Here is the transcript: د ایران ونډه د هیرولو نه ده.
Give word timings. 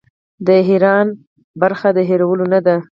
د 0.45 0.47
ایران 0.69 1.07
ونډه 1.61 1.89
د 1.95 1.99
هیرولو 2.09 2.45
نه 2.53 2.59
ده. 2.65 2.75